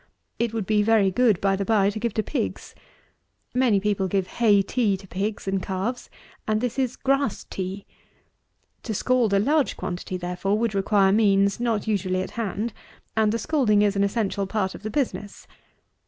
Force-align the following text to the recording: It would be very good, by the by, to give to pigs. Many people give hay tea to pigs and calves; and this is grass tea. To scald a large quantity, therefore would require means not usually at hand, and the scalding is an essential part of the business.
It 0.39 0.51
would 0.51 0.65
be 0.65 0.81
very 0.81 1.11
good, 1.11 1.39
by 1.39 1.55
the 1.55 1.63
by, 1.63 1.91
to 1.91 1.99
give 1.99 2.15
to 2.15 2.23
pigs. 2.23 2.73
Many 3.53 3.79
people 3.79 4.07
give 4.07 4.25
hay 4.25 4.63
tea 4.63 4.97
to 4.97 5.07
pigs 5.07 5.47
and 5.47 5.61
calves; 5.61 6.09
and 6.47 6.59
this 6.59 6.79
is 6.79 6.95
grass 6.95 7.43
tea. 7.43 7.85
To 8.81 8.95
scald 8.95 9.31
a 9.31 9.37
large 9.37 9.77
quantity, 9.77 10.17
therefore 10.17 10.57
would 10.57 10.73
require 10.73 11.11
means 11.11 11.59
not 11.59 11.85
usually 11.85 12.23
at 12.23 12.31
hand, 12.31 12.73
and 13.15 13.31
the 13.31 13.37
scalding 13.37 13.83
is 13.83 13.95
an 13.95 14.03
essential 14.03 14.47
part 14.47 14.73
of 14.73 14.81
the 14.81 14.89
business. 14.89 15.45